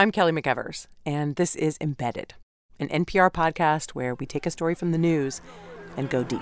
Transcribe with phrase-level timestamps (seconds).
[0.00, 2.32] I'm Kelly McEvers, and this is Embedded,
[2.78, 5.42] an NPR podcast where we take a story from the news
[5.94, 6.40] and go deep.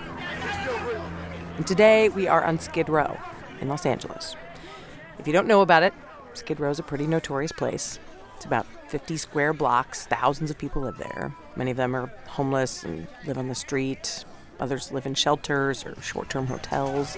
[1.57, 3.19] And today we are on Skid Row
[3.61, 4.37] in Los Angeles.
[5.19, 5.93] If you don't know about it,
[6.35, 7.99] Skid Row is a pretty notorious place.
[8.37, 11.35] It's about 50 square blocks, thousands of people live there.
[11.57, 14.25] Many of them are homeless and live on the street.
[14.61, 17.17] Others live in shelters or short term hotels.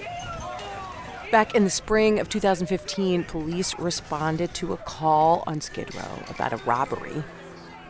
[1.31, 6.51] Back in the spring of 2015, police responded to a call on Skid Row about
[6.51, 7.23] a robbery.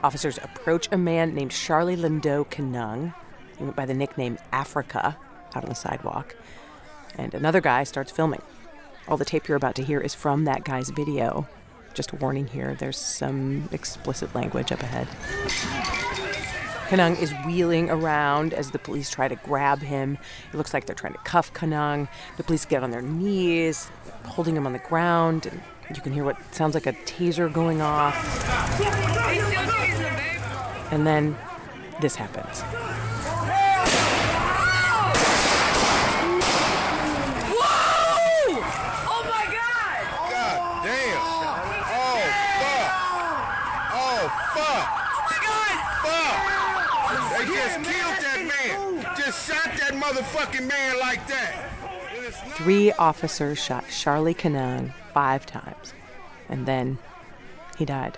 [0.04, 3.16] Officers approach a man named Charlie Leundeu Keunang.
[3.58, 5.18] He went by the nickname Africa
[5.56, 6.36] out on the sidewalk.
[7.18, 8.44] And another guy starts filming.
[9.08, 11.48] All the tape you're about to hear is from that guy's video.
[11.96, 15.08] Just a warning here, there's some explicit language up ahead.
[16.92, 20.18] Keunang is wheeling around as the police try to grab him.
[20.52, 22.10] It looks like they're trying to cuff Keunang.
[22.36, 23.90] The police get on their knees,
[24.26, 25.62] holding him on the ground, and
[25.96, 28.14] you can hear what sounds like a taser going off.
[30.92, 31.38] And then
[32.02, 32.62] this happens.
[39.08, 40.04] Oh my God!
[40.30, 41.24] God damn.
[41.88, 42.20] Oh,
[42.60, 42.92] fuck.
[43.96, 44.84] Oh, fuck.
[45.08, 45.76] Oh my God!
[46.04, 46.36] Fuck.
[47.32, 49.16] They just killed that man.
[49.18, 51.70] Just shot that motherfucking man like that.
[52.16, 55.94] And it's not- Three officers shot Charlie Keunang five times,
[56.50, 56.98] and then
[57.78, 58.18] he died.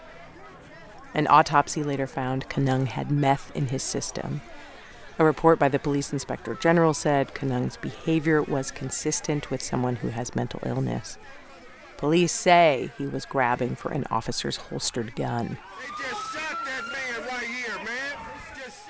[1.14, 4.42] An autopsy later found Keunang had meth in his system.
[5.20, 10.10] A report by the police inspector general said Keunang's behavior was consistent with someone who
[10.10, 11.20] has mental illness.
[11.98, 15.58] Police say he was grabbing for an officer's holstered gun.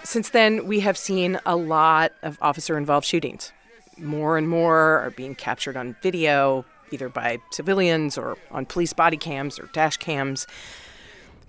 [0.05, 3.53] Since then, we have seen a lot of officer involved shootings.
[3.97, 9.15] More and more are being captured on video, either by civilians or on police body
[9.15, 10.45] cams or dash cams.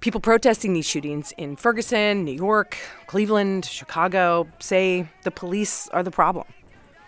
[0.01, 6.11] People protesting these shootings in Ferguson, New York, Cleveland, Chicago say the police are the
[6.11, 6.47] problem,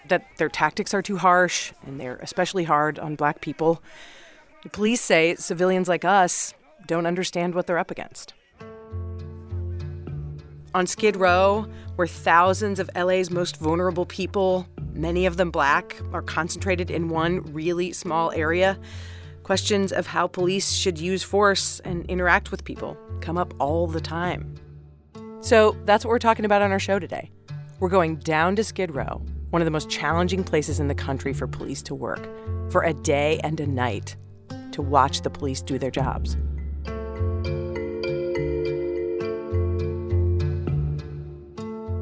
[0.08, 3.82] that their tactics are too harsh and they're especially hard on black people.
[4.64, 6.54] The police say civilians like us
[6.86, 8.34] don't understand what they're up against.
[10.76, 16.20] On Skid Row, where thousands of LA's most vulnerable people, many of them black, are
[16.20, 18.78] concentrated in one really small area,
[19.42, 24.02] questions of how police should use force and interact with people come up all the
[24.02, 24.54] time.
[25.40, 27.30] So that's what we're talking about on our show today.
[27.80, 31.32] We're going down to Skid Row, one of the most challenging places in the country
[31.32, 32.28] for police to work,
[32.70, 34.14] for a day and a night
[34.72, 36.36] to watch the police do their jobs.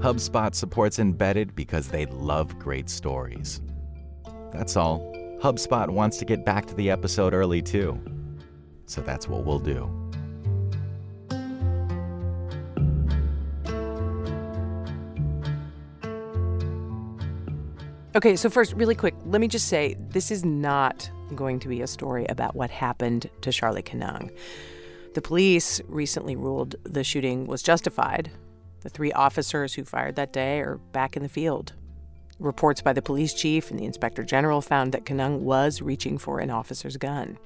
[0.05, 3.63] HubSpot supports Embedded because they love great stories.
[4.53, 5.01] That's all.
[5.41, 7.99] HubSpot wants to get back to the episode early, too.
[8.85, 9.91] So that's what we'll do.
[18.15, 21.81] Okay, so first, really quick, let me just say this is not going to be
[21.81, 24.31] a story about what happened to Charlie Keunang.
[25.15, 28.31] The police recently ruled the shooting was justified.
[28.85, 31.73] The three officers who fired that day are back in the field.
[32.39, 36.39] Reports by the police chief and the inspector general found that Keunang was reaching for
[36.39, 37.39] an officer's gun.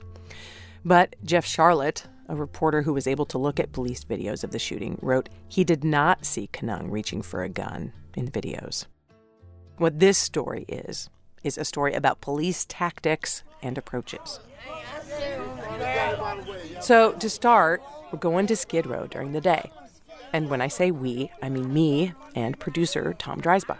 [0.84, 4.58] But Jeff Charlotte, a reporter who was able to look at police videos of the
[4.58, 8.86] shooting, wrote he did not see Keunang reaching for a gun in the videos.
[9.76, 11.08] What this story is,
[11.44, 14.40] is a story about police tactics and approaches.
[16.80, 19.70] So, to start, we're going to Skid Row during the day.
[20.32, 23.78] And when I say we, I mean me and producer Tom Dreisbach.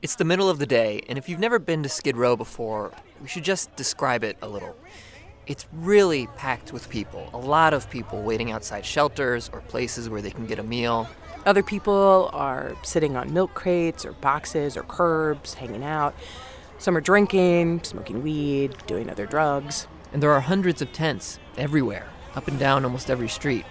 [0.00, 2.92] It's the middle of the day, and if you've never been to Skid Row before,
[3.20, 4.76] we should just describe it a little.
[5.46, 10.20] It's really packed with people, a lot of people waiting outside shelters or places where
[10.22, 11.08] they can get a meal.
[11.46, 16.14] Other people are sitting on milk crates or boxes or curbs, hanging out.
[16.78, 19.86] Some are drinking, smoking weed, doing other drugs.
[20.12, 23.64] And there are hundreds of tents everywhere, up and down almost every street.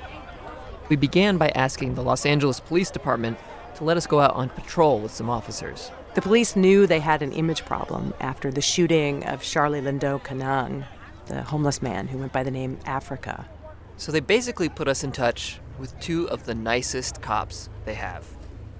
[0.91, 3.39] We began by asking the Los Angeles Police Department
[3.75, 5.89] to let us go out on patrol with some officers.
[6.15, 10.83] The police knew they had an image problem after the shooting of Charlie Leundeu Keunang,
[11.27, 13.47] the homeless man who went by the name Africa.
[13.95, 18.27] So they basically put us in touch with two of the nicest cops they have.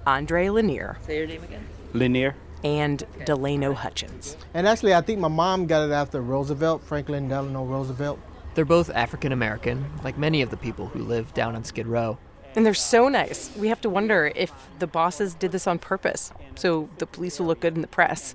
[0.06, 1.66] Andre Lanier Say your name again?
[1.94, 2.34] Lanier.
[2.62, 4.36] and Delano Hutchins.
[4.52, 8.20] And actually, I think my mom got it after Roosevelt, Franklin Delano Roosevelt.
[8.54, 12.18] They're both African American, like many of the people who live down on Skid Row.
[12.54, 13.50] And they're so nice.
[13.56, 17.46] We have to wonder if the bosses did this on purpose so the police will
[17.46, 18.34] look good in the press.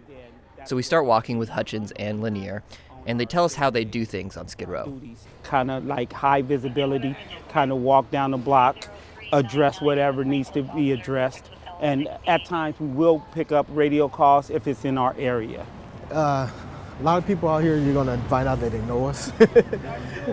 [0.66, 2.64] So we start walking with Hutchins and Lanier,
[3.06, 5.00] and they tell us how they do things on Skid Row.
[5.44, 7.16] kind of like high visibility,
[7.50, 8.90] kind of walk down the block,
[9.32, 11.50] address whatever needs to be addressed.
[11.80, 15.66] And at times we will pick up radio calls if it's in our area.
[16.12, 16.50] Uh,
[17.00, 19.32] a lot of people out here, you're gonna find out that they know us.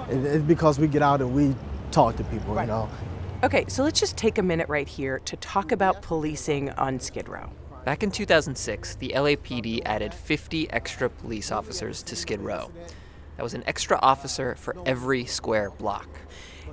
[0.09, 1.55] It's because we get out and we
[1.93, 2.89] talk to people, you know.
[3.45, 7.29] Okay, so let's just take a minute right here to talk about policing on Skid
[7.29, 7.51] Row.
[7.85, 12.73] Back in 2006, the LAPD added 50 extra police officers to Skid Row.
[13.37, 16.09] That was an extra officer for every square block.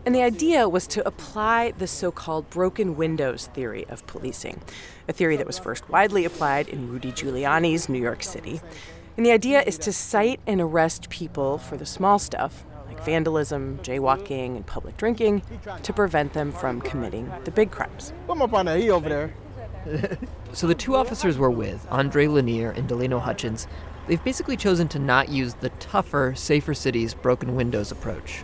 [0.05, 4.61] And the idea was to apply the so called broken windows theory of policing,
[5.07, 8.61] a theory that was first widely applied in Rudy Giuliani's New York City.
[9.21, 13.77] And the idea is to cite and arrest people for the small stuff, like vandalism,
[13.83, 15.43] jaywalking, and public drinking,
[15.83, 18.13] to prevent them from committing the big crimes.
[18.25, 20.17] Come up on there, he over there.
[20.53, 23.67] So the two officers we're with, Andre Lanier and Delano Hutchins,
[24.07, 28.43] they've basically chosen to not use the tougher, safer cities broken windows approach.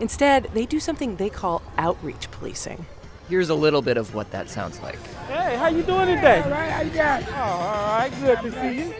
[0.00, 2.84] Instead, they do something they call outreach policing.
[3.28, 4.98] Here's a little bit of what that sounds like.
[5.28, 6.42] Hey, how you doing today?
[6.42, 7.34] All right, how you doing?
[7.36, 8.94] Oh, all right, good to see you.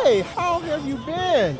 [0.00, 1.56] Hey, how have you been?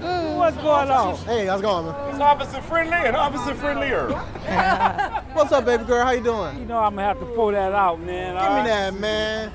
[0.00, 0.36] Mm.
[0.36, 1.16] What's going on?
[1.18, 2.10] Hey, how's it going, man?
[2.10, 4.08] It's officer friendly and officer friendlier.
[5.32, 6.04] What's up, baby girl?
[6.04, 6.58] How you doing?
[6.58, 8.34] You know I'm gonna have to pull that out, man.
[8.34, 9.52] Give me that, man.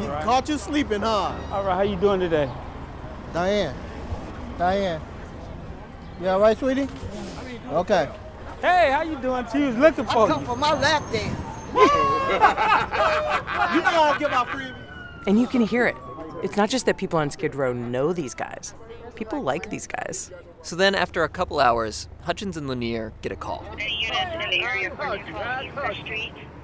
[0.00, 1.32] You caught you sleeping, huh?
[1.52, 2.50] All right, how you doing today?
[3.32, 3.74] Diane.
[4.58, 5.00] Diane.
[6.20, 6.88] You all right, sweetie?
[7.70, 8.08] Okay.
[8.60, 9.46] Hey, how you doing?
[9.52, 10.40] She was looking for you.
[10.40, 11.38] for my lap dance.
[11.74, 11.86] you
[13.82, 14.74] know I'll give out freebie.
[15.26, 15.94] And you can hear it.
[16.40, 18.74] It's not just that people on Skid Row know these guys,
[19.16, 20.30] people like these guys.
[20.62, 23.64] So then, after a couple hours, Hutchins and Lanier get a call.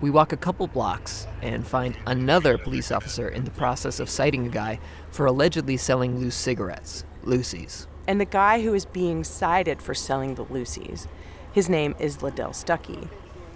[0.01, 4.47] We walk a couple blocks and find another police officer in the process of citing
[4.47, 4.79] a guy
[5.11, 7.87] for allegedly selling loose cigarettes, loosies.
[8.07, 11.07] And the guy who is being cited for selling the loosies,
[11.53, 13.09] his name is Liddell Stuckey,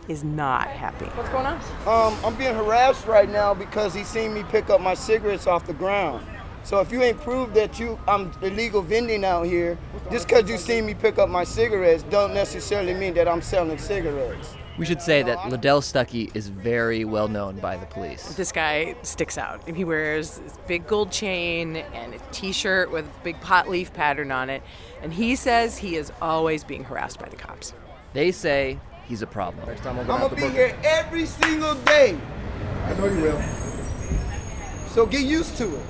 [0.08, 1.06] is not happy.
[1.06, 1.56] What's going on?
[1.86, 5.66] Um, I'm being harassed right now because he seen me pick up my cigarettes off
[5.66, 6.26] the ground.
[6.64, 9.78] So if you ain't proved that you I'm illegal vending out here,
[10.10, 13.78] just because you seen me pick up my cigarettes don't necessarily mean that I'm selling
[13.78, 14.54] cigarettes.
[14.78, 18.34] We should say that Liddell Stuckey is very well known by the police.
[18.34, 19.68] This guy sticks out.
[19.68, 23.92] He wears this big gold chain and a t shirt with a big pot leaf
[23.92, 24.62] pattern on it.
[25.02, 27.74] And he says he is always being harassed by the cops.
[28.12, 28.78] They say
[29.08, 29.68] he's a problem.
[29.84, 32.18] I'm gonna be here every single day.
[32.84, 33.42] I know you will.
[34.88, 35.86] So get used to it.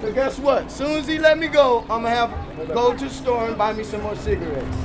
[0.00, 0.70] So guess what?
[0.70, 3.72] Soon as he let me go, I'm gonna have go to the store and buy
[3.72, 4.76] me some more cigarettes.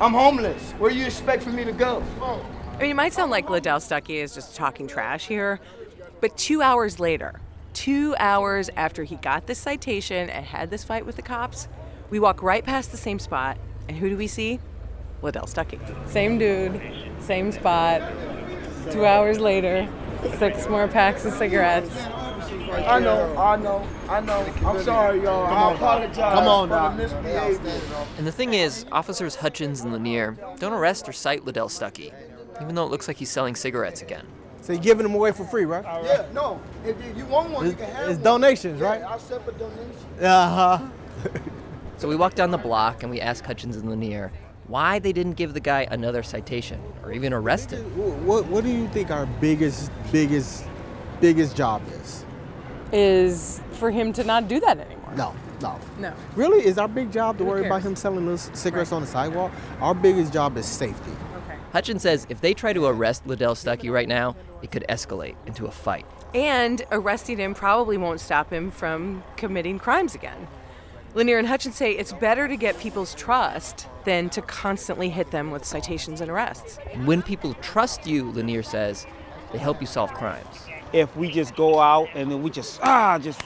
[0.00, 0.72] I'm homeless.
[0.72, 2.02] Where do you expect for me to go?
[2.22, 5.60] I mean, it might sound like Liddell Stuckey is just talking trash here,
[6.20, 7.40] but two hours later,
[7.74, 11.68] two hours after he got this citation and had this fight with the cops,
[12.08, 13.58] we walk right past the same spot,
[13.88, 14.58] and who do we see?
[15.22, 15.78] Liddell Stuckey.
[16.08, 16.80] Same dude,
[17.20, 18.02] same spot.
[18.90, 19.88] Two hours later,
[20.38, 21.94] six more packs of cigarettes.
[22.72, 24.46] I know, I know, I know.
[24.64, 25.44] I'm sorry, y'all.
[25.46, 26.90] I apologize Come on for now.
[26.90, 27.82] the misbehavior.
[28.16, 32.12] And the thing is, officers Hutchins and Lanier don't arrest or cite Liddell Stuckey,
[32.62, 34.24] even though it looks like he's selling cigarettes again.
[34.62, 35.84] So you're giving them away for free, right?
[36.04, 36.60] Yeah, no.
[36.86, 38.12] If if you want one, you can have it.
[38.12, 38.40] It's one.
[38.40, 39.02] donations, Yeah, right?
[39.02, 39.96] I'll set up a donation.
[40.20, 41.30] Uh huh.
[41.96, 44.30] So we walk down the block and we ask Hutchins and Lanier
[44.70, 47.84] why they didn't give the guy another citation or even arrest him.
[48.24, 50.64] What What do you think our biggest, biggest,
[51.20, 52.24] biggest job is?
[52.92, 55.12] Is for him to not do that anymore.
[55.16, 55.78] No, no.
[55.98, 56.14] No.
[56.36, 59.52] Really, is our big job to worry about him selling those cigarettes on the sidewalk?
[59.80, 61.12] Our biggest job is safety.
[61.44, 61.58] Okay.
[61.72, 65.66] Hutchins says if they try to arrest Liddell Stuckey right now, it could escalate into
[65.66, 66.06] a fight.
[66.32, 70.46] And arresting him probably won't stop him from committing crimes again.
[71.12, 75.50] Lanier and Hutchins say it's better to get people's trust than to constantly hit them
[75.50, 76.78] with citations and arrests.
[77.04, 79.08] When people trust you, Lanier says,
[79.50, 80.46] they help you solve crimes.
[80.92, 83.40] If we just go out and then we just ah just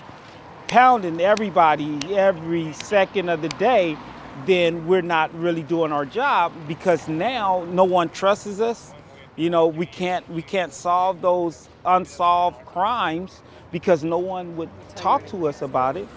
[0.68, 3.96] pounding everybody every second of the day,
[4.44, 8.92] then we're not really doing our job because now no one trusts us.
[9.36, 13.40] You know, we can't we can't solve those unsolved crimes
[13.72, 16.08] because no one would talk to us about it.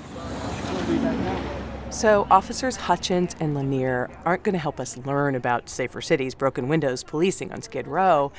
[1.90, 6.68] So, officers Hutchins and Lanier aren't going to help us learn about Safer Cities broken
[6.68, 8.32] windows policing on Skid Row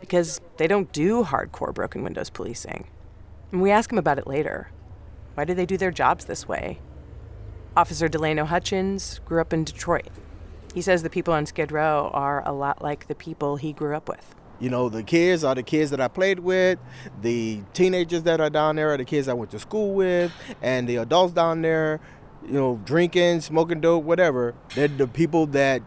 [0.00, 2.86] because they don't do hardcore broken windows policing.
[3.52, 4.70] And we ask them about it later.
[5.34, 6.78] Why do they do their jobs this way?
[7.74, 10.10] Officer Delano Hutchins grew up in Detroit.
[10.74, 13.96] He says the people on Skid Row are a lot like the people he grew
[13.96, 14.34] up with.
[14.60, 16.78] You know, the kids are the kids that I played with.
[17.22, 20.86] The teenagers that are down there are the kids I went to school with, and
[20.86, 21.98] the adults down there
[22.46, 25.82] you know, drinking, smoking dope, whatever, they're the people that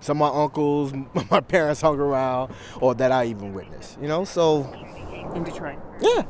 [0.00, 0.92] some of my uncles,
[1.30, 3.98] my parents hung around, or that I even witnessed.
[4.00, 4.62] You know, so
[5.34, 5.78] In Detroit.
[6.00, 6.22] yeah.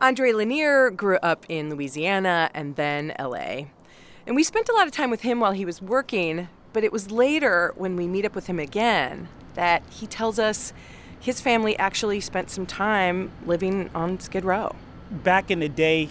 [0.00, 3.64] Andre Lanier grew up in Louisiana and then LA.
[4.26, 6.92] And we spent a lot of time with him while he was working, but it
[6.92, 10.74] was later when we meet up with him again that he tells us
[11.18, 14.74] his family actually spent some time living on Skid Row.
[15.10, 16.10] Back in the day,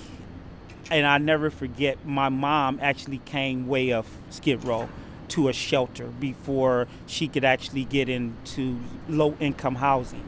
[0.91, 4.89] and I never forget, my mom actually came way of Skid Row
[5.29, 10.19] to a shelter before she could actually get into low income housing.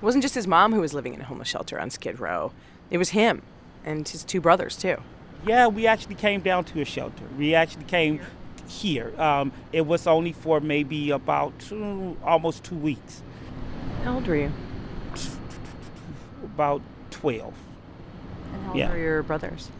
[0.00, 2.52] It wasn't just his mom who was living in a homeless shelter on Skid Row,
[2.90, 3.42] it was him
[3.84, 4.96] and his two brothers, too.
[5.46, 7.24] Yeah, we actually came down to a shelter.
[7.38, 8.20] We actually came
[8.68, 9.12] here.
[9.18, 13.22] Um, it was only for maybe about two, almost two weeks,
[14.04, 14.52] How old were you?
[16.44, 17.54] about 12,
[18.52, 18.90] And how old Yeah.
[18.90, 19.70] were your brothers?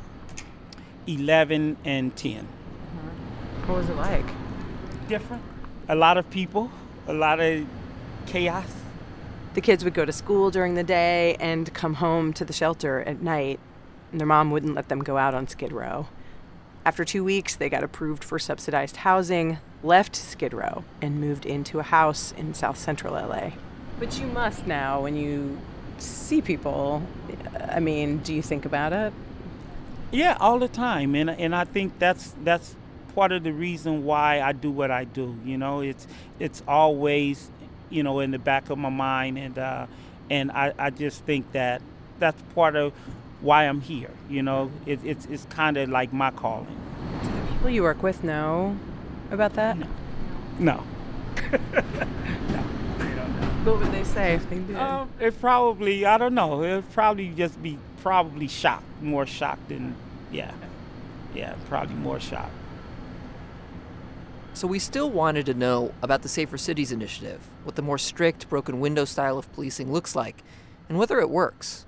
[1.07, 2.38] 11, and 10.
[2.38, 3.66] Uh-huh.
[3.66, 4.26] What was it like?
[5.09, 5.42] Different.
[5.88, 6.71] A lot of people,
[7.07, 7.66] a lot of
[8.26, 8.66] chaos.
[9.54, 13.00] The kids would go to school during the day and come home to the shelter
[13.00, 13.59] at night,
[14.12, 16.07] and their mom wouldn't let them go out on Skid Row.
[16.85, 21.78] After two weeks, they got approved for subsidized housing, left Skid Row, and moved into
[21.78, 23.50] a house in south central LA.
[23.99, 25.59] But you must now, when you
[25.99, 27.02] see people,
[27.69, 29.12] I mean, do you think about it?
[30.12, 32.75] Yeah, all the time, and and I think that's that's
[33.14, 35.37] part of the reason why I do what I do.
[35.45, 36.07] You know, it's
[36.38, 37.50] it's always,
[37.90, 39.87] you know, in the back of my mind, and uh,
[40.29, 41.81] and I, I just think that
[42.19, 42.93] that's part of
[43.40, 44.11] why I'm here.
[44.29, 46.76] You know, it, it's it's kind of like my calling.
[47.23, 48.76] Do the people you work with know
[49.31, 49.79] about that?
[49.79, 49.87] No.
[50.59, 50.83] No.
[53.64, 54.76] What would they say if they did?
[54.76, 56.62] Um, it probably I don't know.
[56.64, 59.95] It'd probably just be probably shocked, more shocked than
[60.33, 60.52] yeah,
[61.35, 62.52] yeah, probably more shocked.
[64.52, 68.49] So we still wanted to know about the Safer Cities initiative, what the more strict
[68.49, 70.42] broken window style of policing looks like,
[70.88, 71.87] and whether it works.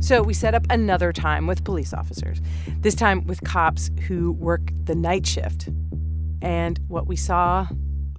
[0.00, 2.42] So we set up another time with police officers,
[2.80, 5.68] this time with cops who work the night shift.
[6.42, 7.68] And what we saw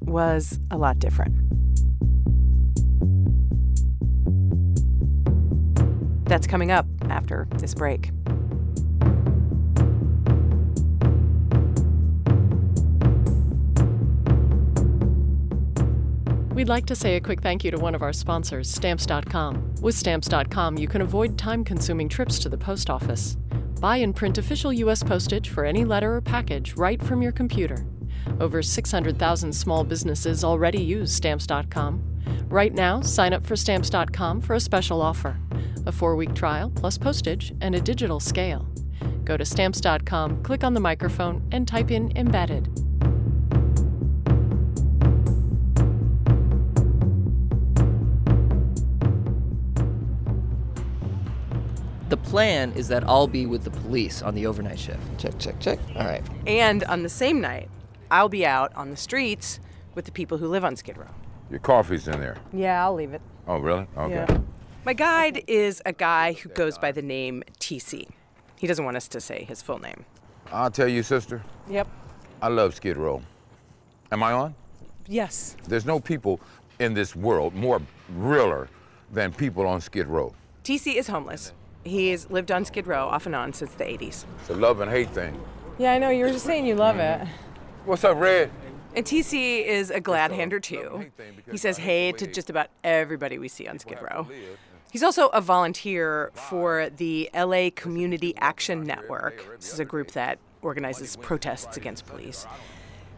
[0.02, 1.45] was a lot different.
[6.36, 8.12] That's coming up after this break.
[16.54, 19.76] We'd like to say a quick thank you to one of our sponsors, Stamps.com.
[19.80, 23.38] With Stamps.com, you can avoid time consuming trips to the post office.
[23.80, 25.04] Buy and print official U.S.
[25.04, 27.88] postage for any letter or package right from your computer.
[28.42, 32.04] Over 600,000 small businesses already use Stamps.com.
[32.50, 35.38] Right now, sign up for Stamps.com for a special offer
[35.86, 38.68] a four week trial plus postage and a digital scale.
[39.24, 42.70] Go to Stamps.com, click on the microphone, and type in embedded.
[52.10, 55.02] The plan is that I'll be with the police on the overnight shift.
[55.18, 55.80] Check, check, check.
[55.96, 56.22] All right.
[56.46, 57.68] And on the same night,
[58.12, 59.60] I'll be out on the streets
[59.96, 61.10] with the people who live on Skid Row.
[61.50, 62.38] Your coffee's in there.
[62.54, 63.22] Yeah, I'll leave it.
[63.48, 63.88] Oh, really?
[63.98, 64.26] Okay.
[64.30, 64.38] Yeah.
[64.86, 68.08] My guide is a guy who goes by the name TC.
[68.56, 70.06] He doesn't want us to say his full name.
[70.52, 71.88] I'll tell you, sister, Yep.
[72.40, 73.24] I love Skid Row.
[74.12, 74.54] Am I on?
[75.08, 75.56] Yes.
[75.68, 76.40] There's no people
[76.78, 78.68] in this world more realer
[79.12, 80.36] than people on Skid Row.
[80.64, 81.52] TC is homeless.
[81.84, 84.26] He's lived on Skid Row off and on since the 80s.
[84.40, 85.40] It's a love and hate thing.
[85.80, 86.12] Yeah, I know.
[86.12, 87.28] You were just saying you love it.
[87.86, 88.52] What's up, Red?
[88.96, 91.08] And TC is a glad hander, too.
[91.50, 94.28] He says hey to just about everybody we see on Skid Row.
[94.96, 99.60] He's also a volunteer for the LA Community Action Network.
[99.60, 102.48] This is a group that organizes protests against police.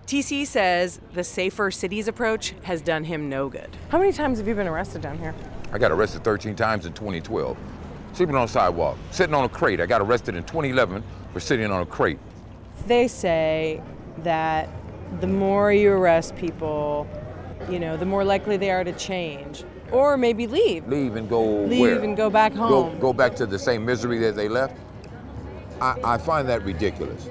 [0.08, 3.70] TC says the safer cities approach has done him no good.
[3.90, 5.36] How many times have you been arrested down here?
[5.72, 7.56] I got arrested 13 times in 2012.
[8.14, 9.80] Sleeping on a sidewalk, sitting on a crate.
[9.80, 12.18] I got arrested in 2011 for sitting on a crate.
[12.88, 13.84] They say
[14.24, 14.68] that
[15.22, 17.08] the more you arrest people,
[17.70, 20.88] you know, the more likely they are to change or maybe leave.
[20.88, 22.02] Leave and go Leave where?
[22.02, 23.00] and go back Go, home.
[23.00, 24.76] go back to the same misery that they left?
[25.82, 27.30] I, I find that ridiculous.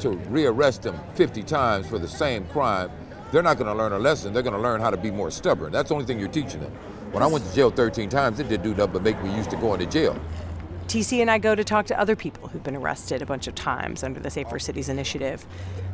[0.00, 2.90] To rearrest them 50 times for the same crime,
[3.32, 4.32] they're not going to learn a lesson.
[4.32, 5.72] They're going to learn how to be more stubborn.
[5.72, 6.72] That's the only thing you're teaching them.
[7.12, 9.50] When I went to jail 13 times, it didn't do nothing but make me used
[9.50, 10.18] to going to jail.
[10.86, 13.56] TC and I go to talk to other people who've been arrested a bunch of
[13.56, 15.44] times under the Safer Cities initiative.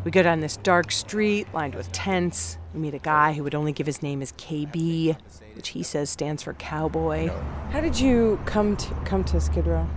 [0.05, 2.59] We go down this dark street lined with tents.
[2.75, 5.17] We meet a guy who would only give his name as KB,
[5.55, 7.31] which he says stands for cowboy.
[7.71, 9.89] How did you come to come to Skid Row?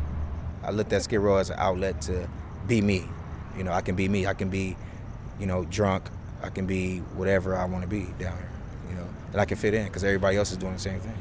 [0.64, 2.30] I looked at Skid Row as an outlet to
[2.66, 3.04] be me.
[3.58, 4.26] You know, I can be me.
[4.26, 4.78] I can be,
[5.40, 6.10] you know, drunk.
[6.42, 8.52] I can be whatever I want to be down here.
[8.90, 11.16] You know, and I can fit in because everybody else is doing the same thing.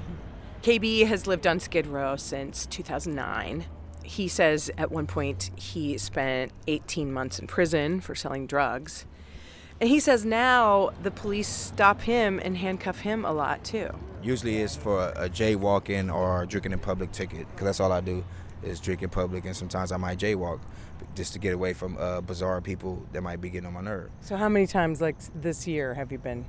[0.64, 3.66] KB has lived on Skid Row since 2009.
[4.02, 9.04] He says at one point he spent 18 months in prison for selling drugs.
[9.78, 13.90] And he says now the police stop him and handcuff him a lot too.
[14.23, 18.25] Usually it's for a jaywalking or drinking in public ticket because that's all I do
[18.62, 20.61] is drink in public and sometimes I might jaywalk
[21.14, 24.11] just to get away from uh, bizarre people that might be getting on my nerve.
[24.23, 26.47] So how many times like this year have you been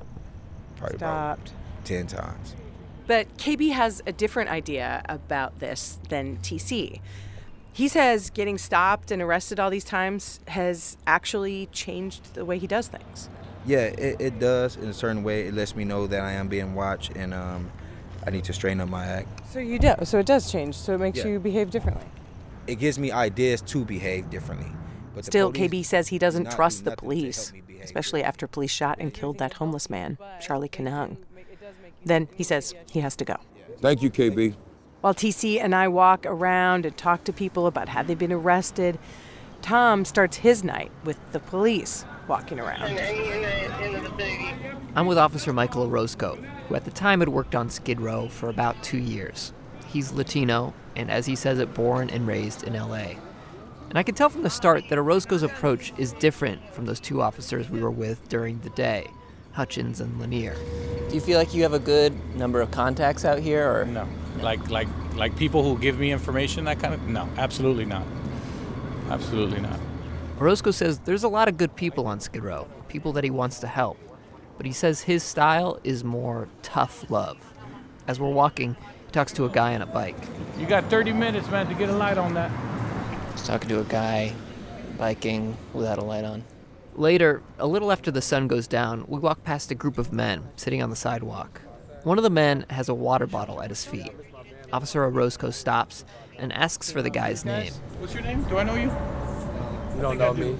[0.78, 1.50] Probably stopped?
[1.50, 2.56] about 10 times.
[3.08, 7.00] But KB has a different idea about this than TC.
[7.72, 12.68] He says getting stopped and arrested all these times has actually changed the way he
[12.68, 13.30] does things.
[13.66, 15.48] Yeah, it, it does in a certain way.
[15.48, 17.72] It lets me know that I am being watched and um,
[18.26, 19.48] I need to straighten up my act.
[19.52, 19.94] So you do.
[20.04, 20.76] So it does change.
[20.76, 21.28] So it makes Yeah.
[21.28, 22.06] you behave differently.
[22.68, 24.72] It gives me ideas to behave differently.
[25.14, 28.72] But Still, KB says he doesn't trust the police, help me behave especially after police
[28.72, 31.18] shot and killed that homeless man, Charlie Keunang.
[32.06, 33.36] Then he says he has to go.
[33.80, 34.56] Thank you, KB.
[35.02, 38.98] While TC and I walk around and talk to people about how they've been arrested,
[39.62, 43.00] Tom starts his night with the police walking around.
[44.96, 46.36] I'm with Officer Michael Orozco,
[46.68, 49.54] who at the time had worked on Skid Row for about two years.
[49.88, 53.16] He's Latino, and as he says it, born and raised in LA.
[53.90, 57.22] And I can tell from the start that Orozco's approach is different from those two
[57.22, 59.08] officers we were with during the day,
[59.56, 60.54] Hutchins and Lanier.
[61.08, 64.08] Do you feel like you have a good number of contacts out here, or No,
[64.42, 68.04] like like like people who give me information, that kind of no, absolutely not,
[69.10, 69.80] absolutely not.
[70.42, 73.60] Orozco says there's a lot of good people on Skid Row, people that he wants
[73.60, 73.98] to help.
[74.58, 77.38] But he says his style is more tough love.
[78.08, 80.18] As we're walking, he talks to a guy on a bike.
[80.60, 82.52] You got 30 minutes, man, to get a light on that.
[83.32, 84.34] just talking to a guy
[84.98, 86.44] biking without a light on?
[86.98, 90.48] Later, a little after the sun goes down, we walk past a group of men
[90.56, 91.62] sitting on the sidewalk.
[92.04, 94.14] One of the men has a water bottle at his feet.
[94.72, 96.06] Officer Orozco stops
[96.38, 97.74] and asks for the guy's name.
[98.00, 98.44] What's your name?
[98.44, 98.92] Do I know you?
[99.96, 100.56] You don't know me.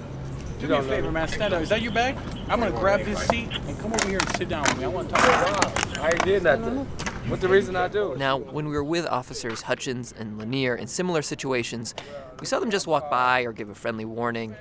[0.60, 1.26] Do me a favor, man.
[1.28, 1.62] Stand up.
[1.62, 2.16] Is that your bag?
[2.48, 4.84] I'm gonna grab this seat and come over here and sit down with me.
[4.84, 5.74] I want to talk.
[5.74, 6.02] To you.
[6.02, 6.84] I ain't did nothing.
[7.30, 8.14] What's the reason I do?
[8.16, 11.94] Now, when we were with officers Hutchins and Lanier in similar situations,
[12.40, 14.54] we saw them just walk by or give a friendly warning.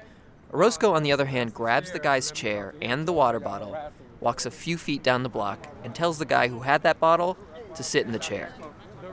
[0.53, 3.77] Orozco, on the other hand, grabs the guy's chair and the water bottle,
[4.21, 7.37] walks a few feet down the block, and tells the guy who had that bottle
[7.75, 8.53] to sit in the chair.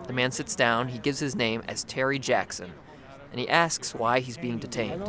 [0.07, 2.71] The man sits down, he gives his name as Terry Jackson,
[3.33, 5.03] and he asks why he's being detained.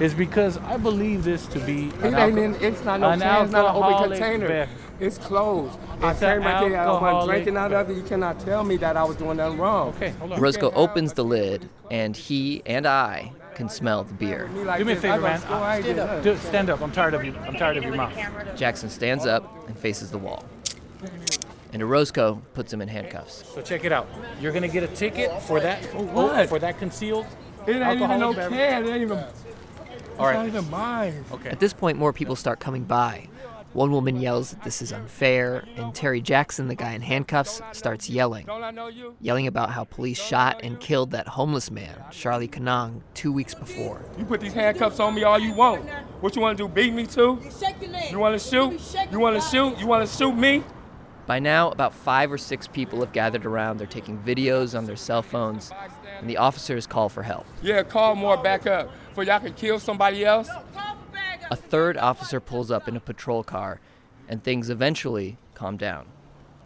[0.00, 3.10] It's because I believe this to be It an, ain't alco- in, it's not no
[3.10, 4.48] an can, it's not an open container.
[4.48, 4.68] bev-
[5.00, 5.78] It's closed.
[6.00, 7.96] I It's tell an you right there, I wasn't alcoholic- drinking out of it.
[7.96, 9.88] You cannot tell me that I was doing nothing wrong.
[9.96, 10.38] Okay, hold on.
[10.38, 14.48] Orozco opens the lid, and he and I can smell the beer.
[14.78, 15.40] Do me a favor, man.
[15.40, 16.22] score, I ain't did nothing.
[16.22, 16.80] Do- stand up.
[16.80, 17.34] I'm tired of you.
[17.46, 18.14] I'm tired of your mouth.
[18.56, 20.44] Jackson stands up and faces the wall.
[21.72, 23.44] And Orozco puts him in handcuffs.
[23.54, 24.06] So check it out.
[24.40, 25.82] You're gonna get a ticket for that.
[25.94, 26.48] what?
[26.48, 27.26] For that concealed
[27.66, 28.58] It ain't even no beverage.
[28.58, 28.84] can.
[28.84, 29.18] It ain't even.
[30.18, 31.24] All It's not even mine.
[31.32, 31.48] Okay.
[31.48, 33.28] At this point, more people start coming by.
[33.72, 38.10] One woman yells that this is unfair, and Terry Jackson, the guy in handcuffs, starts
[38.10, 38.44] yelling.
[38.44, 39.16] Don't I know you?
[39.20, 44.02] Yelling about how police shot and killed that homeless man, Charlie Keunang, two weeks before.
[44.18, 45.88] You put these handcuffs on me all you want.
[46.20, 46.68] What you want to do?
[46.68, 47.40] Beat me too?
[48.10, 48.78] You want to shoot?
[49.10, 49.78] You want to shoot?
[49.78, 50.62] You want to shoot me?
[51.24, 53.78] By now, about five or six people have gathered around.
[53.78, 55.70] They're taking videos on their cell phones,
[56.18, 57.46] and the officers call for help.
[57.62, 58.90] Yeah, call more back up.
[59.14, 60.50] For y'all can kill somebody else.
[61.52, 63.78] A third officer pulls up in a patrol car,
[64.26, 66.06] and things eventually calm down.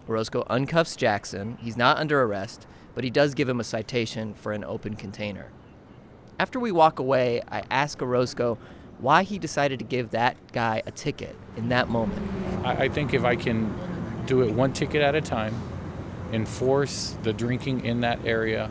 [0.08, 1.58] Orozco uncuffs Jackson.
[1.60, 5.50] He's not under arrest, but he does give him a citation for an open container.
[6.38, 8.58] After we walk away, I ask Orozco
[9.00, 12.22] why he decided to give that guy a ticket in that moment.
[12.64, 13.74] I, think if I can
[14.26, 15.60] do it one ticket at a time,
[16.30, 18.70] enforce the drinking in that area,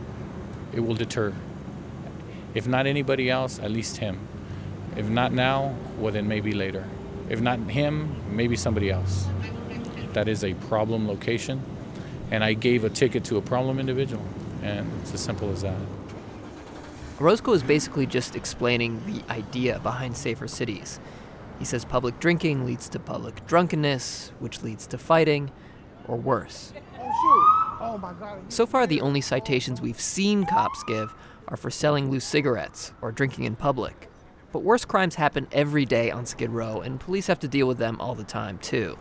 [0.71, 1.33] it will deter.
[2.53, 4.29] If not anybody else, at least him.
[4.95, 6.87] If not now, well, then maybe later.
[7.29, 9.27] If not him, maybe somebody else.
[10.13, 11.61] That is a problem location.
[12.31, 14.23] And I gave a ticket to a problem individual.
[14.63, 15.77] And it's as simple as that.
[17.19, 20.99] Orozco is basically just explaining the idea behind safer cities.
[21.59, 25.51] He says public drinking leads to public drunkenness, which leads to fighting,
[26.07, 26.73] or worse.
[28.49, 31.13] So far, the only citations we've seen cops give
[31.47, 34.09] are for selling loose cigarettes or drinking in public.
[34.55, 37.77] But worse crimes happen every day on Skid Row, and police have to deal with
[37.77, 38.97] them all the time, too.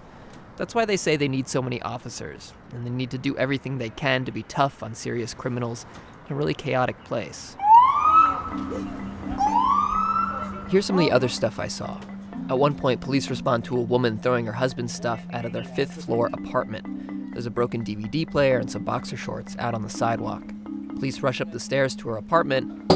[0.56, 3.78] That's why they say they need so many officers, and they need to do everything
[3.78, 5.86] they can to be tough on serious criminals
[6.26, 7.56] in a really chaotic place.
[10.70, 12.00] Here's some of the other stuff I saw.
[12.50, 15.62] At one point, police respond to a woman throwing her husband's stuff out of their
[15.62, 17.32] fifth floor apartment.
[17.32, 20.42] There's a broken DVD player and some boxer shorts out on the sidewalk.
[20.96, 22.90] Police rush up the stairs to her apartment,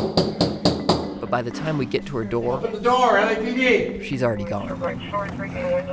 [1.29, 4.03] but by the time we get to her door, Open the door, LAPD.
[4.03, 4.69] she's already gone.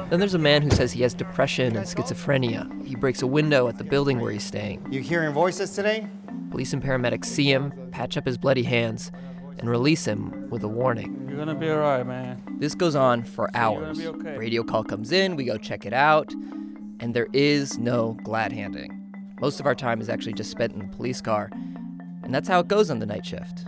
[0.09, 2.85] Then there's a man who says he has depression and schizophrenia.
[2.85, 4.85] He breaks a window at the building where he's staying.
[4.89, 6.07] You hearing voices today?
[6.51, 9.11] Police and paramedics see him, patch up his bloody hands,
[9.59, 11.25] and release him with a warning.
[11.27, 12.41] You're gonna be alright, man.
[12.59, 13.99] This goes on for hours.
[13.99, 14.37] okay.
[14.37, 16.31] Radio call comes in, we go check it out,
[17.01, 19.01] and there is no glad handing.
[19.41, 21.49] Most of our time is actually just spent in the police car,
[22.23, 23.65] and that's how it goes on the night shift.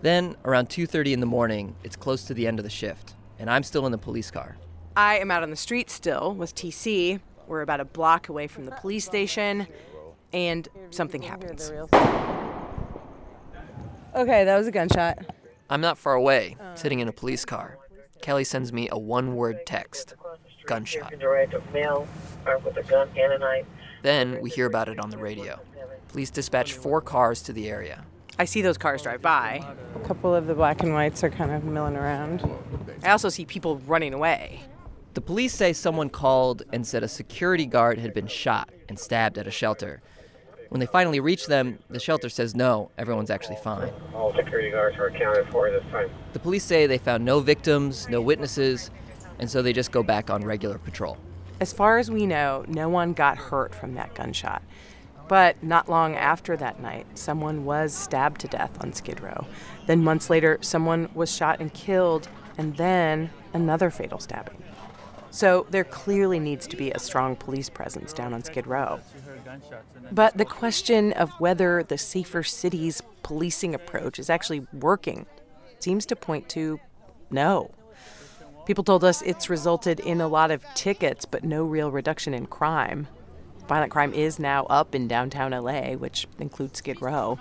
[0.00, 3.50] Then, around 2:30 in the morning, it's close to the end of the shift, and
[3.50, 4.56] I'm still in the police car.
[4.96, 7.20] I am out on the street still with TC.
[7.46, 9.66] We're about a block away from the police station,
[10.32, 11.70] and something happens.
[14.14, 15.18] Okay, that was a gunshot.
[15.70, 17.78] I'm not far away, sitting in a police car.
[18.22, 20.14] Kelly sends me a one-word text.
[20.66, 21.12] Gunshot.
[21.72, 22.06] male
[22.46, 23.66] armed with a gun and a knife.
[24.02, 25.60] Then we hear about it on the radio.
[26.08, 28.04] Police dispatch four cars to the area.
[28.40, 29.64] I see those cars drive by.
[29.96, 32.48] A couple of the black and whites are kind of milling around.
[33.02, 34.60] I also see people running away.
[35.14, 39.38] The police say someone called and said a security guard had been shot and stabbed
[39.38, 40.00] at a shelter.
[40.68, 43.90] When they finally reach them, the shelter says no, everyone's actually fine.
[44.14, 46.08] All security guards are accounted for this time.
[46.32, 48.92] The police say they found no victims, no witnesses,
[49.40, 51.16] and so they just go back on regular patrol.
[51.58, 54.62] As far as we know, no one got hurt from that gunshot.
[55.28, 59.46] But not long after that night, someone was stabbed to death on Skid Row.
[59.86, 64.62] Then months later, someone was shot and killed, and then another fatal stabbing.
[65.30, 69.00] So there clearly needs to be a strong police presence down on Skid Row.
[70.10, 75.26] But the question of whether the Safer Cities policing approach is actually working
[75.80, 76.80] seems to point to
[77.30, 77.70] no.
[78.64, 82.46] People told us it's resulted in a lot of tickets, but no real reduction in
[82.46, 83.06] crime.
[83.68, 87.38] Violent crime is now up in downtown LA, which includes Skid Row.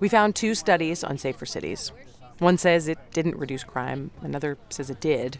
[0.00, 1.92] We found two studies on safer cities.
[2.38, 5.38] One says it didn't reduce crime, another says it did.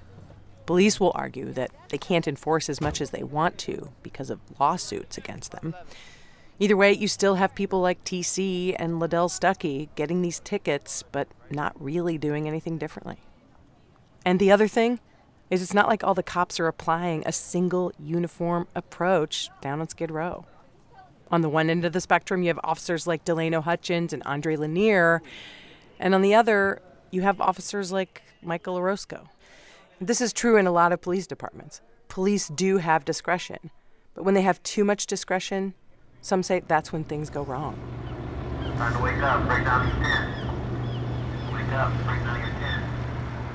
[0.65, 4.41] Police will argue that they can't enforce as much as they want to because of
[4.59, 5.75] lawsuits against them.
[6.59, 11.29] Either way, you still have people like TC and Liddell Stuckey getting these tickets, but
[11.51, 13.19] not really doing anything differently.
[14.25, 15.01] And the other thing
[15.51, 19.89] is it's not like all the cops are applying a single uniform approach down on
[19.89, 20.45] Skid Row.
[21.31, 24.57] On the one end of the spectrum, you have officers like Delano Hutchins and Andre
[24.57, 25.23] Lanier,
[25.99, 26.81] and on the other,
[27.11, 29.29] you have officers like Michael Orozco.
[30.01, 31.81] This is true in a lot of police departments.
[32.09, 33.71] Police do have discretion,
[34.15, 35.75] but when they have too much discretion,
[36.21, 37.79] some say that's when things go wrong.
[38.77, 41.53] Time to wake up, break down these tents.
[41.53, 42.87] Wake up, break down your tents.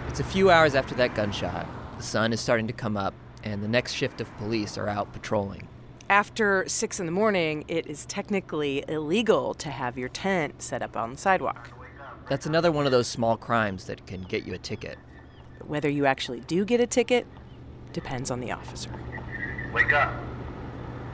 [0.10, 1.68] It's a few hours after that gunshot.
[2.02, 5.14] The sun is starting to come up, and the next shift of police are out
[5.14, 5.68] patrolling.
[6.10, 10.98] After six in the morning, it is technically illegal to have your tent set up
[10.98, 11.70] on the sidewalk.
[12.28, 14.98] That's another one of those small crimes that can get you a ticket.
[15.60, 17.28] But whether you actually do get a ticket
[17.94, 18.90] depends on the officer.
[19.72, 20.12] Wake up.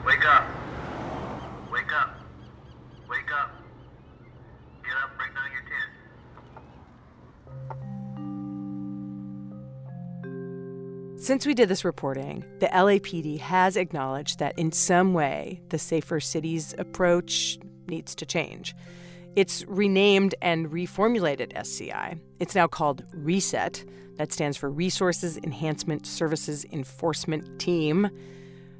[0.06, 0.46] Wake up.
[1.70, 2.18] Wake up.
[3.10, 3.57] Wake up.
[11.28, 16.20] Since we did this reporting, the LAPD has acknowledged that in some way the Safer
[16.20, 18.74] Cities approach needs to change.
[19.36, 22.16] It's renamed and reformulated SCI.
[22.40, 23.84] It's now called RESET.
[24.16, 28.08] That stands for Resources Enhancement Services Enforcement Team.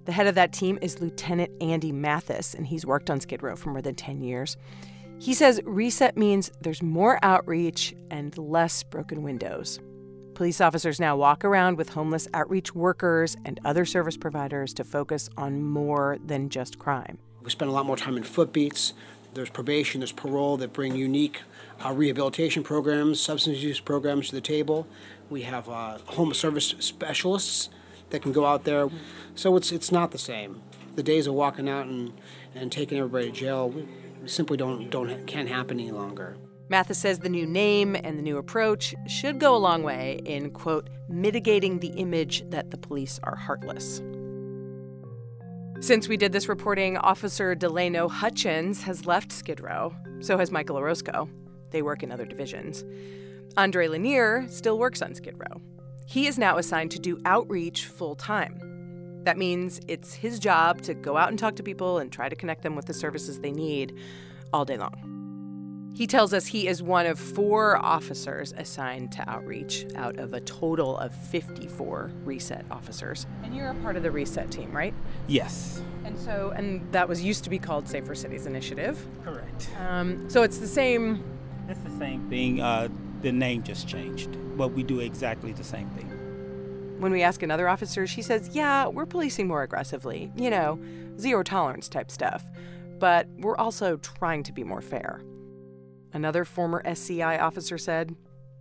[0.06, 3.56] The head of that team is Lieutenant Andy Mathis, and he's worked on Skid Row
[3.56, 4.56] for more than 10 years.
[5.18, 9.80] He says reset means there's more outreach and less broken windows.
[10.38, 15.28] Police officers now walk around with homeless outreach workers and other service providers to focus
[15.36, 17.18] on more than just crime.
[17.42, 18.92] We spend a lot more time in footbeats.
[19.34, 21.42] There's probation, there's parole that bring unique
[21.84, 24.86] uh, rehabilitation programs, substance use programs to the table.
[25.28, 27.68] We have uh, home service specialists
[28.10, 28.88] that can go out there.
[29.34, 30.62] So it's it's not the same.
[30.94, 32.12] The days of walking out and,
[32.54, 33.74] and taking everybody to jail
[34.26, 36.36] simply don't don't can't happen any longer.
[36.70, 40.50] Mathis says the new name and the new approach should go a long way in,
[40.50, 44.02] quote, mitigating the image that the police are heartless.
[45.80, 49.94] Since we did this reporting, Officer Delano Hutchins has left Skid Row.
[50.20, 51.30] So has Michael Orozco.
[51.70, 52.84] They work in other divisions.
[53.56, 55.62] Andre Lanier still works on Skid Row.
[56.06, 59.22] He is now assigned to do outreach full time.
[59.24, 62.36] That means it's his job to go out and talk to people and try to
[62.36, 63.96] connect them with the services they need
[64.52, 65.17] all day long.
[65.98, 70.38] He tells us he is one of four officers assigned to outreach out of a
[70.40, 73.26] total of 54 reset officers.
[73.42, 74.94] And you're a part of the reset team, right?
[75.26, 75.82] Yes.
[76.04, 79.04] And so, and that was used to be called Safer Cities Initiative.
[79.24, 79.70] Correct.
[79.88, 81.24] Um, so it's the same.
[81.68, 82.60] It's the same thing.
[82.60, 82.86] Uh,
[83.22, 86.06] the name just changed, but we do exactly the same thing.
[87.00, 90.78] When we ask another officer, she says, Yeah, we're policing more aggressively, you know,
[91.18, 92.44] zero tolerance type stuff.
[93.00, 95.22] But we're also trying to be more fair.
[96.12, 98.14] Another former SCI officer said,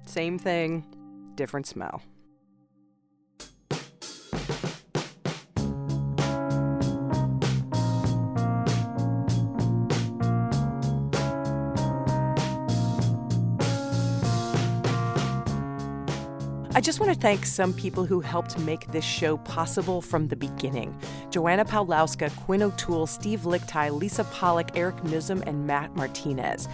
[0.06, 0.86] Same thing,
[1.36, 2.02] different smell.
[16.78, 20.36] I just want to thank some people who helped make this show possible from the
[20.36, 20.96] beginning
[21.32, 26.68] Joanna Pawlowska, Quinn O'Toole, Steve Lickteig, Lisa Pollock, Eric Nuzum, and Matt Martinez.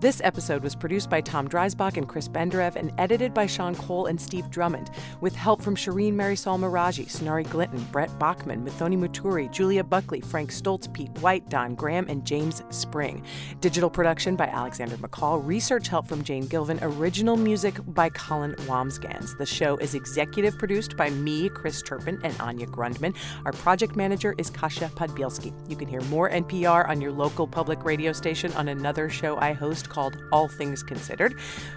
[0.00, 4.06] This episode was produced by Tom Dreisbach and Chris Benderev and edited by Sean Cole
[4.06, 4.90] and Steve Drummond,
[5.20, 10.52] with help from Shereen Marisol Meraji, Sonari Glinton, Brett Bachman, Muthoni Muturi, Julia Buckley, Frank
[10.52, 13.24] Stoltze, Pete White, Don Graham, and James Spring.
[13.60, 19.36] Digital production by Alexander McCall, research help from Jane Gilvin, original music by Colin Wambsgans.
[19.36, 23.14] The show is executive produced by me, Chris Turpin, and Anya Grundmann.
[23.44, 25.52] Our project manager is Kasia Podbielski.
[25.68, 29.52] You can hear more NPR on your local public radio station on another show I
[29.52, 31.34] host called All Things Considered.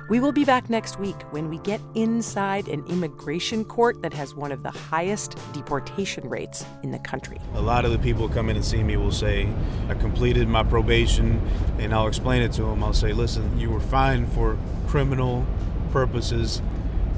[0.10, 4.36] We will be back next week when we get inside an immigration court that has
[4.36, 7.40] one of the highest deportation rates in the country.
[7.54, 9.48] A lot of the people come in and see me will say,
[9.88, 11.42] I completed my probation,
[11.80, 12.84] and I'll explain it to them.
[12.84, 14.58] I'll say, listen, you were fine for
[14.88, 15.46] criminal
[15.92, 16.62] purposes,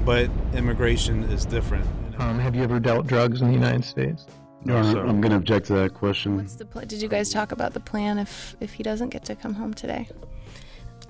[0.04, 1.86] but immigration is different.
[2.18, 4.26] Um, have you ever dealt drugs in the United States?
[4.64, 6.36] No, I'm, I'm going to object to that question.
[6.36, 9.24] What's the pl- Did you guys talk about the plan if if he doesn't get
[9.26, 10.08] to come home today?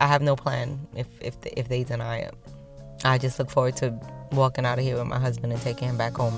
[0.00, 2.34] I have no plan if if the, if they deny it.
[3.04, 3.94] I just look forward to
[4.32, 6.36] walking out of here with my husband and taking him back home.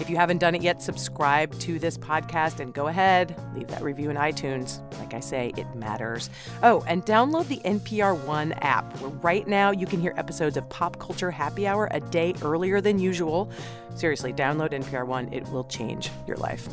[0.00, 3.82] If you haven't done it yet, subscribe to this podcast and go ahead, leave that
[3.82, 4.80] review in iTunes.
[4.98, 6.30] Like I say, it matters.
[6.62, 10.68] Oh, and download the NPR One app, where right now you can hear episodes of
[10.68, 13.50] Pop Culture Happy Hour a day earlier than usual.
[13.96, 16.68] Seriously, download NPR One, it will change your life.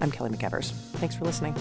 [0.00, 0.70] I'm Kelly McEvers.
[0.70, 1.54] Thanks for listening.